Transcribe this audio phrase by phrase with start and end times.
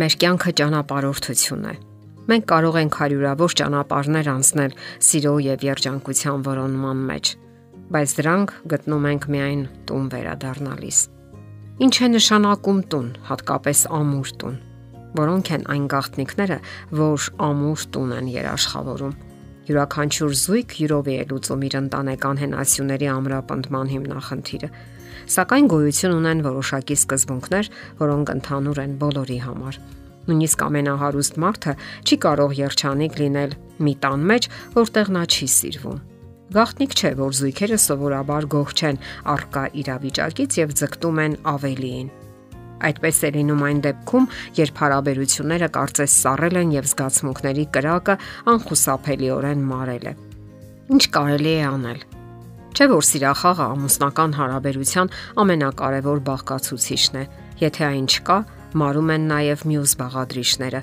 [0.00, 1.72] Մեր կյանքը ճանապարհորդություն է։
[2.30, 7.32] Մենք կարող ենք հարյուրավոր ճանապարհներ անցնել սիրո եւ երջանկության որոնման մեջ,
[7.92, 11.00] բայց դրանք գտնում ենք միայն տուն վերադառնալիս։
[11.84, 14.56] Ինչ է նշանակում տուն, հատկապես ամուր տուն։
[15.20, 16.58] Որոնք են այն գաղտնիքները,
[17.00, 19.14] որ ամուր տուն են երաշխավորում։
[19.68, 24.70] Յուրաքանչյուր զույգ յուրովի է լուծում իր ընտանեկան հենասյուների ամրապնդման հիմնախնդիրը
[25.36, 29.80] սակայն գոյություն ունեն որոշակի սկզբունքներ, որոնք ընդհանուր են բոլորի համար։
[30.30, 31.74] Նույնիսկ ամենահարուստ մարդը
[32.06, 35.98] չի կարող երջանիկ լինել մի տան մեջ, որտեղ նա չի սիրվում։
[36.50, 38.96] Գաղտնիք չէ, որ զույգերը սովորաբար գոհ չեն
[39.34, 42.08] արկա իրավիճակից եւ ձգտում են ավելիին։
[42.90, 48.16] Այդպես է լինում այն դեպքում, երբ հարաբերությունները կարծես սառել են եւ զգացմունքների կրակը
[48.54, 50.14] անխուսափելիորեն մարել է։
[50.96, 52.08] Ինչ կարելի է անել։
[52.70, 55.08] Չէ որ սիրախաղը ամուսնական հարաբերության
[55.42, 57.24] ամենակարևոր բաղկացուցիչն է։
[57.60, 58.36] Եթե այն չկա,
[58.80, 60.82] մարում են նաև մյուս բաղադրիչները՝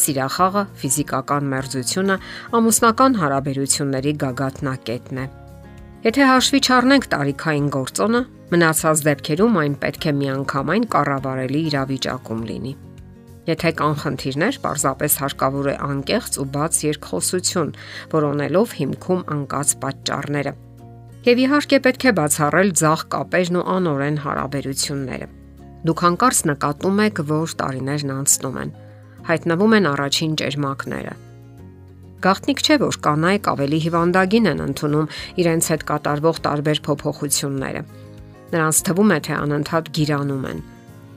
[0.00, 2.16] սիրախաղը, ֆիզիկական մերձությունը,
[2.56, 5.26] ամուսնական հարաբերությունների գագաթնակետն է։
[6.06, 8.20] Եթե հաշվի չառնենք տարիքային գործոնը,
[8.56, 12.74] մնացած դեպքերում այն պետք է միանգամայն կառավարելի իրավիճակում լինի։
[13.46, 17.74] Եթե կան խնդիրներ, պարզապես հարկավոր է անկեղծ ու բաց երկխոսություն,
[18.16, 20.54] որոնելով հիմքում անկած պատճառները
[21.26, 25.26] Եվ իհարկե պետք է բացառել ցախ կապերն ու անօրեն հարաբերությունները։
[25.88, 28.70] Դուք հանկարծ նկատում եք, որ տարիներն անցնում են։
[29.26, 31.16] Հայտնվում են առաջին ճերմակները։
[32.26, 35.10] Գաղտնիք չէ, որ կանայք ավելի հիվանդագին են ընդունում
[35.42, 37.82] իրենց հետ կատարվող տարբեր փոփոխությունները։
[38.54, 40.64] Նրանց թվում է, թե անընդհատ գիրանում են,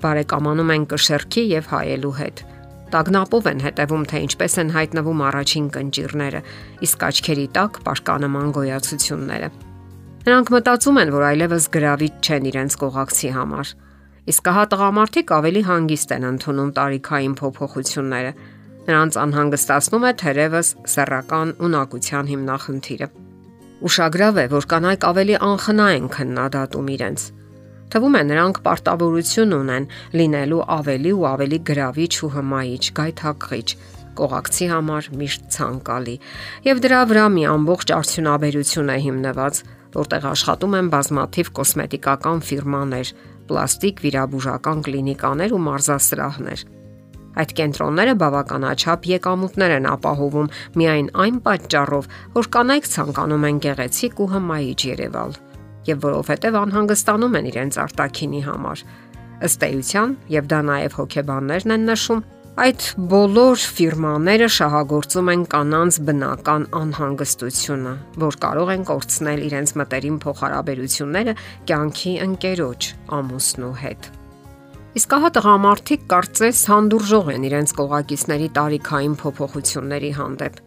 [0.10, 2.46] բարեկամանում են կշերքի եւ հայելու հետ
[2.90, 6.40] տագնապով են հետևում, թե ինչպես են հայտնվում առաջին կնճիրները,
[6.90, 9.69] իսկ աչքերի տակ պաշկանման գոյացությունները։
[10.20, 13.70] Նրանք մտածում են, որ այլևս գրավիչ չեն իրենց կողակցի համար։
[14.30, 18.34] Իսկ հա տղամարդիկ ավելի հանգիստ են ընդունում տարիքային փոփոխությունները։
[18.90, 23.07] Նրանց անհանգստացնում է թերևս սեռական ունակության հիմնախնդիրը։
[23.80, 27.22] Ուշագրավ է, որ կանայք ավելի անխնա են քննադատում իրենց։
[27.90, 33.68] Թվում է նրանք պարտավորություն ունեն լինելու ավելի ու ավելի գրավիչ ու հմայիչ, գայթակղիչ,
[34.19, 36.16] կողակցի համար միշտ ցանկալի։
[36.68, 39.62] Եվ դրա վրա մի ամբողջ արդյունաբերություն է հիմնված,
[39.95, 43.11] որտեղ աշխատում են բազմաթիվ կոսմետիկական ֆիրմաներ,
[43.50, 46.66] պլաստիկ վիրաբուժական կլինիկաներ ու մարզասրահներ։
[47.39, 50.50] Այդ կենտրոնները բավականաչափ եկամուտներ են ապահովում
[50.81, 55.38] միայն այն պատճառով, որ կանայք ցանկանում են գեղեցիկ ու հմայիչ երևալ
[55.89, 58.83] եւ որովհետեւ անհանգստանում են իրենց արտակինի համար։
[59.47, 62.23] Ըստ էության, եւ դա նաեւ հոգեբաններն են նշում,
[62.59, 71.36] Այդ բոլոր ֆիրմաները շահագործում են կանանց բնական անհանգստությունը, որ կարող են կորցնել իրենց մտերիմ փոխհարաբերությունները
[71.69, 74.09] կյանքի ընկերոջ ամուսնու հետ։
[75.00, 80.59] Իսկ հա տղամարդիկ կարծես հանդուրժող են իրենց կողակիցների տարիքային փոփոխությունների հանդեպ։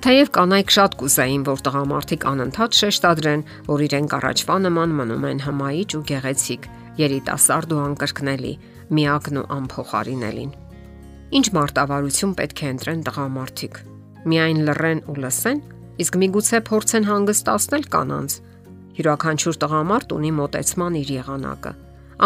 [0.00, 5.90] Թեև կանայք շատ կուզեին, որ տղամարդիկ անընդհատ շեշտադրեն, որ իրենք առաջվա նման մնում են հմայիչ
[6.00, 6.68] ու գեղեցիկ,
[7.04, 8.54] երիտասարդ ու անկրկնելի,
[8.98, 10.52] միակն ու անփոխարինելին։
[11.30, 13.76] Ինչ մարտավարություն պետք է ընտրեն տղամարդիկ։
[14.30, 15.60] Միայն լռեն ու լսեն,
[16.02, 18.34] իսկ միգուցե փորձեն հանգստացնել կանանց։
[18.98, 21.72] Յուրաքանչյուր տղամարդ ունի մտածման իր եղանակը։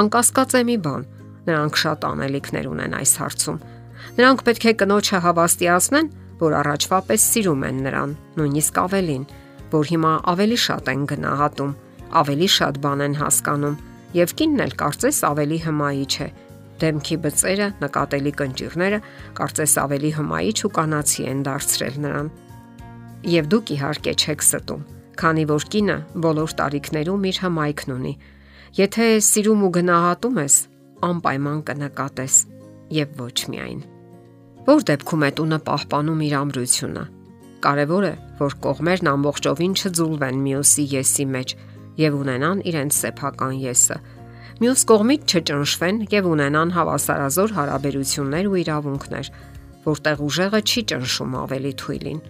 [0.00, 1.04] Անկասկած է մի բան,
[1.44, 3.59] նրանք շատ անելիքներ ունեն այս հարցում։
[4.25, 6.09] Նրանք պետք է կնոջը հավաստիացնեն,
[6.41, 9.25] որ առաջվա պես սիրում են նրան, նույնիսկ ավելին,
[9.75, 11.76] որ հիմա ավելի շատ են գնահատում,
[12.25, 13.76] ավելի շատ բան են հասկանում,
[14.14, 16.28] եւ կինն էլ կարծես ավելի հմայի չէ,
[16.84, 18.98] Դեմքի բծերը, նկատելի կնճիռները
[19.38, 22.28] կարծես ավելի հմայիչ ու կանացի են դարձրել նրան։
[23.34, 24.82] Եվ դուք իհարկե չեք ստում,
[25.20, 25.96] քանի որ կինը
[26.26, 28.14] բոլոր տարիքներում իր հմայքն ունի։
[28.84, 30.56] Եթե սիրում ու գնահատում ես,
[31.08, 32.36] անպայման կնկատես
[32.98, 33.80] եւ ոչ միայն։
[34.64, 37.04] Որ դեպքում է տունը պահպանում իր ամրությունը։
[37.64, 38.14] Կարևոր է,
[38.44, 41.56] որ կողմերն ամբողջովին չձուլվեն մյուսի եսի մեջ
[42.04, 43.98] եւ ունենան իրենց սեփական եսը
[44.54, 49.30] մյուս կողմից չճնշվեն եւ ունենան հավասարազոր հարաբերություններ ու իրավունքներ,
[49.82, 52.20] որտեղ ուժեղը չի ճնշում ավելի թույլին։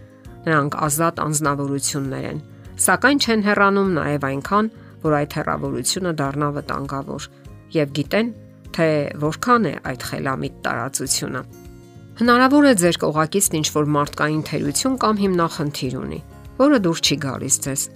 [0.45, 2.41] Նրանք ազատ անznավորություններ են,
[2.85, 4.71] սակայն չեն հեռանում նաեւ այնքան,
[5.05, 7.29] որ այդ հեռավորությունը դառնա վտանգավոր
[7.77, 8.33] եւ գիտեն,
[8.75, 8.89] թե
[9.21, 11.45] որքան է այդ խելամիտ տարածությունը։
[12.25, 16.21] Հնարավոր է ձեր կողակիցն ինչ որ մարդկային թերություն կամ հիմնախնդիր ունի,
[16.65, 17.87] որը դուր չի գալիս ձեզ։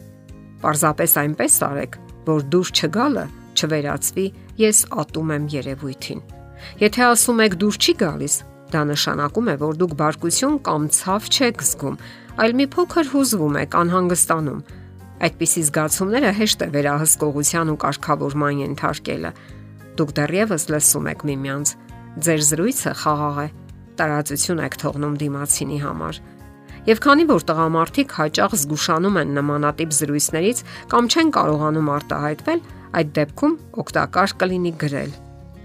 [0.59, 3.27] Պարզապես այնպես արեք, որ դուր չգալը
[3.59, 4.27] չվերածվի,
[4.63, 6.23] ես ատում եմ երևույթին։
[6.83, 8.35] Եթե ասում եք դուր չի գալիս,
[8.69, 12.01] դա նշանակում է, որ դուք բարկություն կամ ցավ չեք զգում,
[12.39, 14.65] այլ մի փոքր հուզվում եք, անհանգստանում։
[15.19, 19.31] Այդպիսի զգացումները հեշտ է վերահսկողության ու կարգավորման ենթարկելը։
[19.99, 21.73] Դուք դեռևս լսում եք միմյանց,
[22.19, 23.49] Ձեր զրույցը խաղաղ է։
[23.99, 26.17] Տարածություն եք թողնում դիմացինի համար։
[26.89, 30.63] Եվ քանի որ տղամարդիկ հաճախ զգուշանում են նմանատիպ զրույցներից
[30.95, 32.63] կամ չեն կարողանում արտահայտվել,
[32.99, 35.13] այդ դեպքում օգտակար կլինի գրել։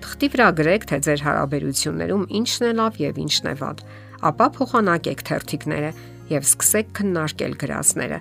[0.03, 3.83] Թղթի վրա գրեք, թե ձեր հարաբերություններում ինչն է լավ եւ ինչն է վատ,
[4.29, 5.91] ապա փոխանակեք թերթիկները
[6.33, 8.19] եւ սկսեք քննարկել գրածները։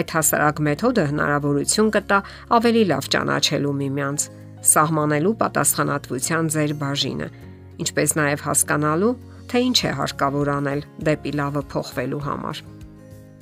[0.00, 2.18] Այդ հասարակ մեթոդը հնարավորություն կտա
[2.56, 4.26] ավելի լավ ճանաչելու միմյանց,
[4.70, 7.28] սահմանելու պատասխանատվության ձեր բաժինը,
[7.84, 9.14] ինչպես նաև հասկանալու,
[9.50, 12.62] թե ինչ է հարկավոր անել դեպի լավը փոխվելու համար։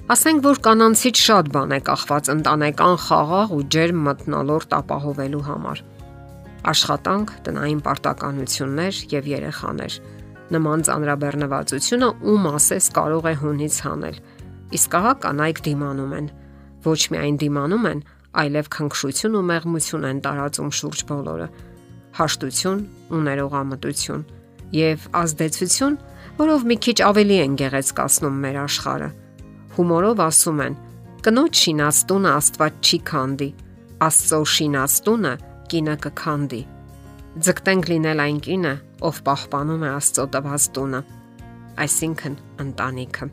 [0.08, 5.82] Ասենք որ կանանցից շատ բան է կախված ընտանեկան խաղաղ ու ջերմ մտնոլորտ ապահովելու համար։
[6.72, 9.98] Աշխատանք, տնային պարտականություններ եւ երեխաներ
[10.54, 14.16] նման ծանրաբեռնվածությունը ում ասես կարող է հունից հանել։
[14.78, 16.32] Իսկ ահա կանայք դիմանում են։
[16.88, 18.02] Ոչ միայն դիմանում են,
[18.48, 21.52] այլև քնքշություն ու մեղմություն են տարածում շուրջ բոլորը։
[22.16, 24.26] Հաշտություն ու ներողամտություն
[24.72, 26.02] եւ ազդեցություն,
[26.40, 29.16] որով մի քիչ ավելի են գեղեցկացնում մեր աշխարհը։
[29.78, 30.76] Հումորով ասում են.
[31.22, 33.46] կնոջ շինաստունը Աստված չի քանդի,
[34.06, 35.32] Աստծո շինաստունը
[35.70, 36.60] կինը կքանդի։
[37.46, 38.74] Ձգտենք լինել այն կինը,
[39.08, 41.00] ով պահպանում է Աստծո տված տունը,
[41.84, 42.34] այսինքն
[42.64, 43.28] ընտանիքը։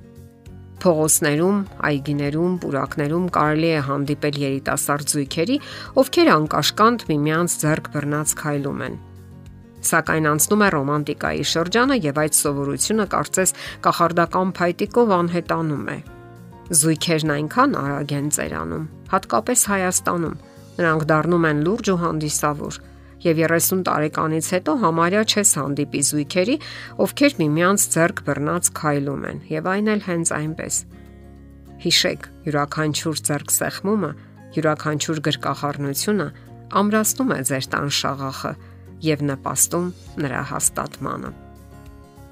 [0.86, 1.60] Փողոցներում,
[1.90, 5.58] այգիներում, պուրակներում կարելի է հանդիպել երիտասարդ զույգերի,
[6.02, 8.98] ովքեր անկաշկանդ միմյանց ձեռք բռնած քայլում են։
[9.86, 13.56] Սակայն անցնում է ռոմանտիկայի շրջանը եւ այդ սովորությունը կարծես
[13.86, 15.98] կախարդական փայտիկով անհետանում է։
[16.66, 20.38] Զույգերն այնքան արագ են ծերանում, հատկապես Հայաստանում։
[20.80, 22.80] Նրանք դառնում են լուրջ ու հանդիսավոր
[23.26, 26.56] եւ 30 տարեկանից հետո համարյա չես հանդիպի զույգերի,
[27.06, 30.82] ովքեր միմյանց ձեռք բռնած քայլում են եւ այն էլ հենց այնպես։
[31.86, 34.12] Հիշեք, յուրաքանչյուր ձեռք սեղմումը,
[34.58, 36.30] յուրաքանչյուր գրկախառնությունը
[36.82, 38.54] ամրացնում է ձեր տան շաղախը
[39.06, 39.90] եւ նպաստում
[40.26, 41.45] նրա հաստատմանը։